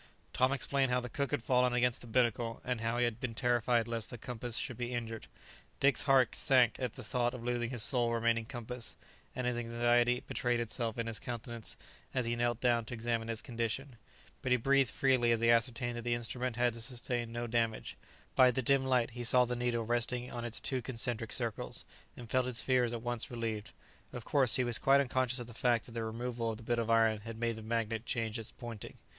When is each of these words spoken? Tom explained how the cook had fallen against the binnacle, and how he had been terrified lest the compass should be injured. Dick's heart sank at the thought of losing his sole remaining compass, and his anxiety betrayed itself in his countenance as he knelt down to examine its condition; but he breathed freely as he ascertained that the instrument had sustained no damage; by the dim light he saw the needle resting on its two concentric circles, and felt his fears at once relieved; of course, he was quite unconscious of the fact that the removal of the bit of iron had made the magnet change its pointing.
Tom 0.33 0.51
explained 0.51 0.91
how 0.91 0.99
the 0.99 1.11
cook 1.11 1.29
had 1.29 1.43
fallen 1.43 1.73
against 1.73 2.01
the 2.01 2.07
binnacle, 2.07 2.59
and 2.65 2.81
how 2.81 2.97
he 2.97 3.05
had 3.05 3.19
been 3.19 3.35
terrified 3.35 3.87
lest 3.87 4.09
the 4.09 4.17
compass 4.17 4.57
should 4.57 4.75
be 4.75 4.91
injured. 4.93 5.27
Dick's 5.79 6.01
heart 6.01 6.35
sank 6.35 6.77
at 6.79 6.93
the 6.93 7.03
thought 7.03 7.35
of 7.35 7.43
losing 7.43 7.69
his 7.69 7.83
sole 7.83 8.11
remaining 8.11 8.45
compass, 8.45 8.95
and 9.35 9.45
his 9.45 9.59
anxiety 9.59 10.21
betrayed 10.25 10.59
itself 10.59 10.97
in 10.97 11.05
his 11.05 11.19
countenance 11.19 11.77
as 12.15 12.25
he 12.25 12.35
knelt 12.35 12.59
down 12.59 12.83
to 12.85 12.95
examine 12.95 13.29
its 13.29 13.43
condition; 13.43 13.95
but 14.41 14.51
he 14.51 14.57
breathed 14.57 14.89
freely 14.89 15.31
as 15.31 15.39
he 15.39 15.51
ascertained 15.51 15.95
that 15.95 16.01
the 16.01 16.15
instrument 16.15 16.55
had 16.55 16.73
sustained 16.81 17.31
no 17.31 17.45
damage; 17.45 17.95
by 18.35 18.49
the 18.49 18.63
dim 18.63 18.83
light 18.83 19.11
he 19.11 19.23
saw 19.23 19.45
the 19.45 19.55
needle 19.55 19.85
resting 19.85 20.31
on 20.31 20.43
its 20.43 20.59
two 20.59 20.81
concentric 20.81 21.31
circles, 21.31 21.85
and 22.17 22.27
felt 22.31 22.47
his 22.47 22.59
fears 22.59 22.91
at 22.91 23.03
once 23.03 23.29
relieved; 23.29 23.69
of 24.13 24.25
course, 24.25 24.55
he 24.55 24.63
was 24.63 24.79
quite 24.79 24.99
unconscious 24.99 25.37
of 25.37 25.45
the 25.45 25.53
fact 25.53 25.85
that 25.85 25.91
the 25.91 26.03
removal 26.03 26.49
of 26.49 26.57
the 26.57 26.63
bit 26.63 26.79
of 26.79 26.89
iron 26.89 27.19
had 27.19 27.37
made 27.39 27.55
the 27.55 27.61
magnet 27.61 28.03
change 28.07 28.39
its 28.39 28.51
pointing. 28.51 28.97